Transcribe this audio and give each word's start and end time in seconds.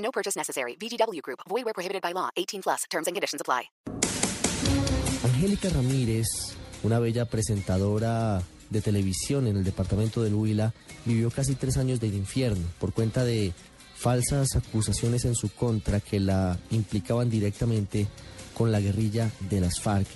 No 0.00 0.10
purchase 0.10 0.36
necessary. 0.36 0.76
VGW 0.76 1.22
Group. 1.22 1.40
Void 1.48 1.64
where 1.64 1.74
prohibited 1.74 2.02
by 2.02 2.12
law. 2.12 2.30
18 2.36 2.62
plus. 2.62 2.84
Terms 2.90 3.06
and 3.06 3.14
conditions 3.14 3.40
apply. 3.40 3.70
Angélica 5.22 5.68
Ramírez, 5.68 6.26
una 6.82 6.98
bella 6.98 7.26
presentadora 7.26 8.42
de 8.70 8.80
televisión 8.80 9.46
en 9.46 9.56
el 9.56 9.64
departamento 9.64 10.22
del 10.22 10.34
Huila, 10.34 10.72
vivió 11.04 11.30
casi 11.30 11.54
tres 11.54 11.76
años 11.76 12.00
del 12.00 12.14
infierno 12.14 12.64
por 12.78 12.92
cuenta 12.92 13.24
de 13.24 13.52
falsas 13.94 14.56
acusaciones 14.56 15.24
en 15.26 15.34
su 15.34 15.50
contra 15.50 16.00
que 16.00 16.20
la 16.20 16.58
implicaban 16.70 17.28
directamente 17.28 18.06
con 18.54 18.72
la 18.72 18.80
guerrilla 18.80 19.30
de 19.50 19.60
las 19.60 19.80
FARC. 19.80 20.06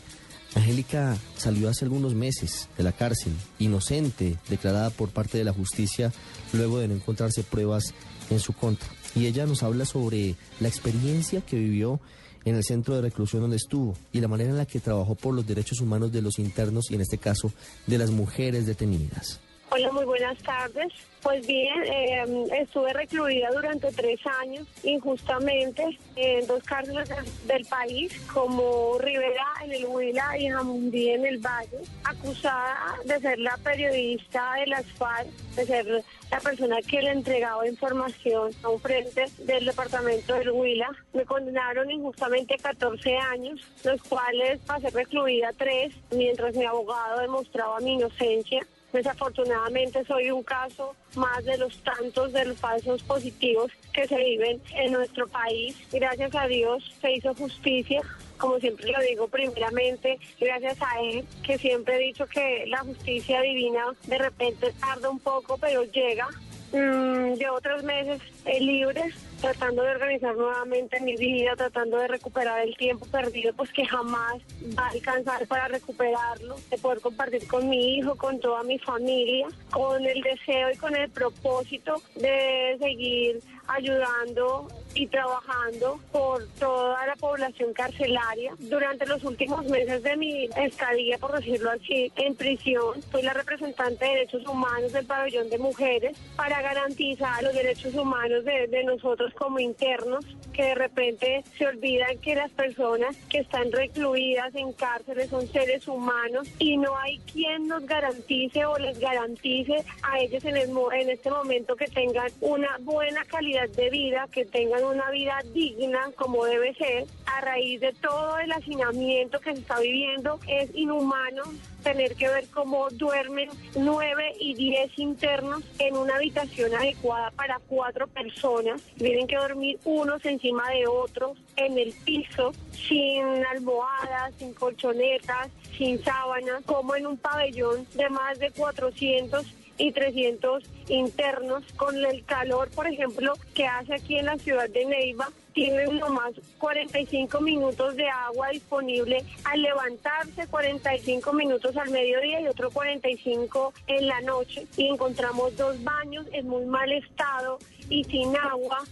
Angélica 0.54 1.18
salió 1.36 1.68
hace 1.68 1.84
algunos 1.84 2.14
meses 2.14 2.68
de 2.78 2.84
la 2.84 2.92
cárcel, 2.92 3.34
inocente, 3.58 4.38
declarada 4.48 4.90
por 4.90 5.10
parte 5.10 5.36
de 5.36 5.44
la 5.44 5.52
justicia 5.52 6.12
luego 6.52 6.78
de 6.78 6.88
no 6.88 6.94
encontrarse 6.94 7.42
pruebas 7.42 7.92
en 8.30 8.40
su 8.40 8.52
contra. 8.52 8.88
Y 9.14 9.26
ella 9.26 9.46
nos 9.46 9.62
habla 9.62 9.84
sobre 9.84 10.34
la 10.60 10.68
experiencia 10.68 11.40
que 11.40 11.56
vivió 11.56 12.00
en 12.44 12.56
el 12.56 12.64
centro 12.64 12.94
de 12.94 13.02
reclusión 13.02 13.42
donde 13.42 13.56
estuvo 13.56 13.96
y 14.12 14.20
la 14.20 14.28
manera 14.28 14.50
en 14.50 14.56
la 14.56 14.66
que 14.66 14.80
trabajó 14.80 15.14
por 15.14 15.34
los 15.34 15.46
derechos 15.46 15.80
humanos 15.80 16.12
de 16.12 16.22
los 16.22 16.38
internos 16.38 16.90
y 16.90 16.94
en 16.94 17.00
este 17.00 17.18
caso 17.18 17.52
de 17.86 17.98
las 17.98 18.10
mujeres 18.10 18.66
detenidas. 18.66 19.40
Hola, 19.76 19.90
muy 19.90 20.04
buenas 20.04 20.38
tardes. 20.38 20.92
Pues 21.20 21.44
bien, 21.48 21.82
eh, 21.82 22.24
estuve 22.60 22.92
recluida 22.92 23.50
durante 23.50 23.90
tres 23.90 24.20
años 24.40 24.68
injustamente 24.84 25.98
en 26.14 26.46
dos 26.46 26.62
cárceles 26.62 27.08
del, 27.08 27.24
del 27.48 27.66
país, 27.66 28.12
como 28.32 28.96
Rivera 29.00 29.48
en 29.64 29.72
el 29.72 29.86
Huila 29.86 30.38
y 30.38 30.48
Jamundí 30.48 31.10
en 31.10 31.26
el 31.26 31.38
Valle, 31.38 31.78
acusada 32.04 32.76
de 33.04 33.18
ser 33.18 33.40
la 33.40 33.56
periodista 33.64 34.52
de 34.60 34.66
las 34.68 34.86
FARC, 34.92 35.26
de 35.56 35.66
ser 35.66 36.04
la 36.30 36.38
persona 36.38 36.76
que 36.80 37.02
le 37.02 37.10
entregaba 37.10 37.66
información 37.66 38.52
a 38.62 38.68
un 38.68 38.80
frente 38.80 39.24
del 39.38 39.64
departamento 39.64 40.34
del 40.34 40.52
Huila. 40.52 40.88
Me 41.14 41.24
condenaron 41.24 41.90
injustamente 41.90 42.58
14 42.58 43.16
años, 43.16 43.60
los 43.82 44.00
cuales 44.04 44.60
pasé 44.66 44.90
recluida 44.90 45.52
tres, 45.58 45.92
mientras 46.12 46.54
mi 46.54 46.64
abogado 46.64 47.22
demostraba 47.22 47.80
mi 47.80 47.94
inocencia. 47.94 48.64
Desafortunadamente 48.94 50.04
soy 50.04 50.30
un 50.30 50.44
caso 50.44 50.94
más 51.16 51.44
de 51.44 51.58
los 51.58 51.76
tantos 51.82 52.32
de 52.32 52.44
los 52.44 52.56
falsos 52.60 53.02
positivos 53.02 53.72
que 53.92 54.06
se 54.06 54.16
viven 54.16 54.62
en 54.76 54.92
nuestro 54.92 55.26
país. 55.26 55.76
Gracias 55.90 56.32
a 56.36 56.46
Dios 56.46 56.94
se 57.00 57.14
hizo 57.14 57.34
justicia. 57.34 58.02
Como 58.38 58.60
siempre 58.60 58.92
lo 58.92 59.00
digo, 59.00 59.26
primeramente, 59.26 60.20
gracias 60.40 60.78
a 60.80 61.00
él, 61.00 61.24
que 61.42 61.58
siempre 61.58 61.96
he 61.96 62.06
dicho 62.06 62.24
que 62.28 62.66
la 62.68 62.78
justicia 62.78 63.40
divina 63.40 63.84
de 64.06 64.18
repente 64.18 64.72
tarda 64.80 65.10
un 65.10 65.18
poco, 65.18 65.58
pero 65.58 65.82
llega. 65.82 66.28
Mm, 66.72 67.34
llevo 67.34 67.60
tres 67.60 67.82
meses 67.82 68.22
eh, 68.44 68.60
libre, 68.60 69.12
tratando 69.44 69.82
de 69.82 69.90
organizar 69.90 70.34
nuevamente 70.34 70.98
mi 71.00 71.16
vida, 71.16 71.54
tratando 71.54 71.98
de 71.98 72.08
recuperar 72.08 72.60
el 72.60 72.74
tiempo 72.78 73.04
perdido, 73.04 73.52
pues 73.52 73.70
que 73.72 73.84
jamás 73.84 74.36
va 74.78 74.86
a 74.86 74.88
alcanzar 74.88 75.46
para 75.46 75.68
recuperarlo, 75.68 76.56
de 76.70 76.78
poder 76.78 77.00
compartir 77.00 77.46
con 77.46 77.68
mi 77.68 77.98
hijo, 77.98 78.16
con 78.16 78.40
toda 78.40 78.62
mi 78.62 78.78
familia, 78.78 79.46
con 79.70 80.02
el 80.02 80.22
deseo 80.22 80.70
y 80.72 80.76
con 80.78 80.96
el 80.96 81.10
propósito 81.10 82.00
de 82.16 82.78
seguir 82.80 83.42
ayudando 83.66 84.68
y 84.94 85.06
trabajando 85.08 85.98
por 86.12 86.46
toda 86.58 87.06
la 87.06 87.16
población 87.16 87.72
carcelaria. 87.72 88.54
Durante 88.58 89.06
los 89.06 89.24
últimos 89.24 89.64
meses 89.66 90.02
de 90.02 90.16
mi 90.16 90.44
estadía, 90.56 91.18
por 91.18 91.32
decirlo 91.32 91.70
así, 91.70 92.12
en 92.16 92.34
prisión, 92.34 93.02
soy 93.10 93.22
la 93.22 93.34
representante 93.34 94.04
de 94.04 94.10
derechos 94.10 94.46
humanos 94.46 94.92
del 94.92 95.06
pabellón 95.06 95.50
de 95.50 95.58
mujeres 95.58 96.16
para 96.36 96.62
garantizar 96.62 97.42
los 97.42 97.54
derechos 97.54 97.94
humanos 97.94 98.44
de, 98.44 98.68
de 98.68 98.84
nosotros 98.84 99.33
como 99.34 99.58
internos, 99.58 100.24
que 100.52 100.62
de 100.62 100.74
repente 100.74 101.44
se 101.58 101.66
olvidan 101.66 102.16
que 102.18 102.34
las 102.34 102.50
personas 102.52 103.16
que 103.28 103.38
están 103.38 103.70
recluidas 103.72 104.54
en 104.54 104.72
cárceles 104.72 105.30
son 105.30 105.46
seres 105.48 105.86
humanos 105.88 106.48
y 106.58 106.76
no 106.76 106.96
hay 106.96 107.18
quien 107.32 107.66
nos 107.66 107.84
garantice 107.86 108.64
o 108.64 108.78
les 108.78 108.98
garantice 108.98 109.84
a 110.02 110.20
ellos 110.20 110.44
en, 110.44 111.10
este 111.10 111.30
momento 111.30 111.76
que 111.76 111.86
tengan 111.86 112.30
una 112.40 112.78
buena 112.80 113.24
calidad 113.24 113.68
de 113.70 113.90
vida, 113.90 114.28
que 114.30 114.44
tengan 114.44 114.84
una 114.84 115.10
vida 115.10 115.40
digna 115.52 116.10
como 116.16 116.44
debe 116.44 116.74
ser. 116.74 117.04
A 117.26 117.40
raíz 117.40 117.80
de 117.80 117.92
todo 117.94 118.38
el 118.38 118.52
hacinamiento 118.52 119.40
que 119.40 119.54
se 119.54 119.60
está 119.60 119.80
viviendo, 119.80 120.38
es 120.46 120.70
inhumano 120.74 121.42
tener 121.84 122.16
que 122.16 122.28
ver 122.28 122.46
cómo 122.48 122.88
duermen 122.90 123.50
nueve 123.76 124.32
y 124.40 124.54
diez 124.54 124.90
internos 124.98 125.62
en 125.78 125.96
una 125.96 126.16
habitación 126.16 126.74
adecuada 126.74 127.30
para 127.30 127.60
cuatro 127.68 128.08
personas. 128.08 128.82
Tienen 128.96 129.28
que 129.28 129.36
dormir 129.36 129.78
unos 129.84 130.24
encima 130.24 130.68
de 130.70 130.86
otros 130.88 131.38
en 131.56 131.78
el 131.78 131.92
piso, 132.04 132.52
sin 132.72 133.24
almohadas, 133.52 134.34
sin 134.38 134.54
colchonetas, 134.54 135.50
sin 135.76 136.02
sábanas, 136.02 136.64
como 136.64 136.96
en 136.96 137.06
un 137.06 137.16
pabellón 137.18 137.86
de 137.94 138.08
más 138.08 138.38
de 138.38 138.50
400 138.50 139.46
y 139.78 139.92
300 139.92 140.64
internos 140.88 141.64
con 141.76 141.96
el 142.04 142.24
calor, 142.24 142.70
por 142.70 142.86
ejemplo, 142.86 143.34
que 143.54 143.66
hace 143.66 143.94
aquí 143.94 144.18
en 144.18 144.26
la 144.26 144.38
ciudad 144.38 144.68
de 144.68 144.84
Neiva. 144.84 145.28
Tienen 145.52 145.98
nomás 145.98 146.32
45 146.58 147.40
minutos 147.40 147.94
de 147.94 148.08
agua 148.08 148.48
disponible 148.48 149.24
al 149.44 149.62
levantarse, 149.62 150.48
45 150.48 151.32
minutos 151.32 151.76
al 151.76 151.90
mediodía 151.90 152.40
y 152.40 152.48
otro 152.48 152.70
45 152.70 153.72
en 153.86 154.06
la 154.08 154.20
noche. 154.22 154.66
Y 154.76 154.88
encontramos 154.88 155.56
dos 155.56 155.82
baños 155.84 156.26
en 156.32 156.48
muy 156.48 156.64
mal 156.64 156.90
estado 156.90 157.58
y 157.88 158.02
sin 158.04 158.36
agua 158.36 158.82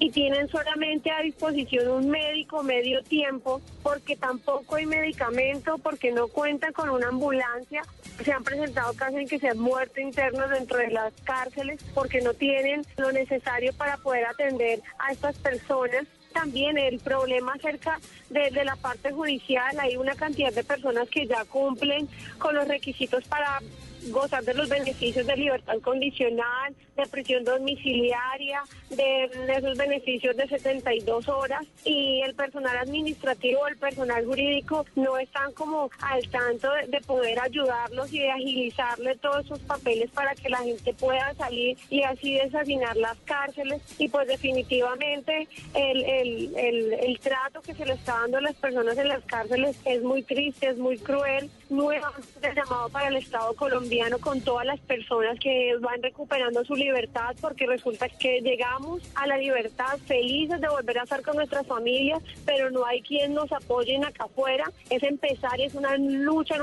y 0.00 0.10
tienen 0.10 0.48
solamente 0.48 1.10
a 1.10 1.20
disposición 1.20 1.88
un 1.88 2.08
médico 2.08 2.62
medio 2.62 3.02
tiempo 3.02 3.60
porque 3.82 4.16
tampoco 4.16 4.76
hay 4.76 4.86
medicamento, 4.86 5.76
porque 5.76 6.10
no 6.10 6.26
cuentan 6.28 6.72
con 6.72 6.88
una 6.88 7.08
ambulancia. 7.08 7.82
Se 8.24 8.32
han 8.32 8.44
presentado 8.44 8.92
casos 8.94 9.16
en 9.16 9.28
que 9.28 9.38
se 9.38 9.48
han 9.48 9.58
muerto 9.58 10.00
internos 10.00 10.50
dentro 10.50 10.78
de 10.78 10.90
las 10.90 11.12
cárceles 11.24 11.80
porque 11.94 12.20
no 12.20 12.34
tienen 12.34 12.82
lo 12.96 13.12
necesario 13.12 13.72
para 13.72 13.96
poder 13.96 14.26
atender 14.26 14.82
a 14.98 15.12
estas 15.12 15.36
personas 15.38 16.06
también 16.32 16.78
el 16.78 16.98
problema 17.00 17.54
acerca 17.54 17.98
de, 18.28 18.50
de, 18.50 18.64
la 18.64 18.76
parte 18.76 19.10
judicial. 19.10 19.78
Hay 19.80 19.96
una 19.96 20.14
cantidad 20.14 20.52
de 20.52 20.62
personas 20.62 21.08
que 21.08 21.26
ya 21.26 21.44
cumplen 21.44 22.08
con 22.38 22.54
los 22.54 22.68
requisitos 22.68 23.24
para 23.24 23.60
gozar 24.08 24.44
de 24.44 24.54
los 24.54 24.68
beneficios 24.68 25.26
de 25.26 25.36
libertad 25.36 25.78
condicional, 25.82 26.74
de 26.96 27.06
prisión 27.06 27.44
domiciliaria, 27.44 28.62
de, 28.90 29.24
esos 29.56 29.76
beneficios 29.76 30.36
de 30.36 30.48
72 30.48 31.28
horas 31.28 31.66
y 31.84 32.22
el 32.22 32.34
personal 32.34 32.76
administrativo, 32.78 33.66
el 33.66 33.76
personal 33.76 34.24
jurídico 34.24 34.86
no 34.96 35.18
están 35.18 35.52
como 35.52 35.90
al 36.00 36.28
tanto 36.28 36.70
de, 36.72 36.86
de 36.88 37.00
poder 37.02 37.38
ayudarlos 37.40 38.12
y 38.12 38.20
de 38.20 38.30
agilizarle 38.30 39.16
todos 39.16 39.44
esos 39.44 39.58
papeles 39.60 40.10
para 40.10 40.34
que 40.34 40.48
la 40.48 40.58
gente 40.58 40.92
pueda 40.94 41.34
salir 41.34 41.76
y 41.88 42.02
así 42.02 42.34
desasinar 42.34 42.96
las 42.96 43.16
cárceles 43.24 43.82
y 43.98 44.08
pues 44.08 44.26
definitivamente 44.28 45.48
el, 45.74 46.04
el, 46.04 46.56
el, 46.56 46.92
el 46.94 47.20
trato 47.20 47.60
que 47.62 47.74
se 47.74 47.84
le 47.84 47.94
está 47.94 48.20
dando 48.20 48.38
a 48.38 48.42
las 48.42 48.54
personas 48.54 48.96
en 48.98 49.08
las 49.08 49.24
cárceles 49.24 49.76
es 49.84 50.02
muy 50.02 50.22
triste, 50.22 50.68
es 50.68 50.78
muy 50.78 50.98
cruel. 50.98 51.50
Nuevamente 51.68 52.54
llamado 52.54 52.88
para 52.88 53.08
el 53.08 53.16
Estado 53.16 53.54
colombiano 53.54 53.89
con 54.20 54.40
todas 54.40 54.64
las 54.64 54.78
personas 54.80 55.38
que 55.40 55.74
van 55.80 56.00
recuperando 56.00 56.64
su 56.64 56.74
libertad 56.74 57.34
porque 57.40 57.66
resulta 57.66 58.08
que 58.08 58.40
llegamos 58.40 59.02
a 59.16 59.26
la 59.26 59.36
libertad 59.36 59.98
felices 60.06 60.60
de 60.60 60.68
volver 60.68 60.98
a 60.98 61.02
estar 61.02 61.22
con 61.22 61.36
nuestras 61.36 61.66
familias, 61.66 62.22
pero 62.46 62.70
no 62.70 62.86
hay 62.86 63.02
quien 63.02 63.34
nos 63.34 63.50
apoyen 63.50 64.04
acá 64.04 64.24
afuera. 64.24 64.70
Es 64.90 65.02
empezar, 65.02 65.60
es 65.60 65.74
una 65.74 65.96
lucha 65.96 66.54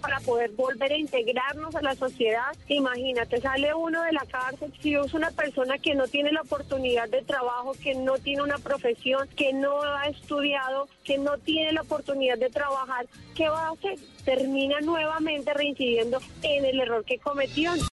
para 0.00 0.20
poder 0.20 0.50
volver 0.52 0.92
a 0.92 0.96
integrarnos 0.96 1.74
a 1.74 1.82
la 1.82 1.96
sociedad. 1.96 2.54
Imagínate, 2.68 3.40
sale 3.40 3.74
uno 3.74 4.02
de 4.02 4.12
la 4.12 4.24
cárcel, 4.26 4.72
si 4.80 4.94
es 4.94 5.14
una 5.14 5.32
persona 5.32 5.78
que 5.78 5.96
no 5.96 6.06
tiene 6.06 6.30
la 6.30 6.42
oportunidad 6.42 7.08
de 7.08 7.22
trabajo, 7.22 7.72
que 7.82 7.94
no 7.94 8.18
tiene 8.18 8.42
una 8.42 8.58
profesión, 8.58 9.28
que 9.34 9.52
no 9.52 9.82
ha 9.82 10.06
estudiado, 10.06 10.88
que 11.02 11.18
no 11.18 11.38
tiene 11.38 11.72
la 11.72 11.82
oportunidad 11.82 12.38
de 12.38 12.50
trabajar, 12.50 13.06
¿qué 13.34 13.48
va 13.48 13.68
a 13.68 13.72
hacer? 13.72 13.98
Termina 14.24 14.80
nuevamente 14.80 15.54
reincidiendo 15.54 16.18
en 16.42 16.67
el 16.68 16.80
error 16.80 17.04
que 17.04 17.18
cometió. 17.18 17.72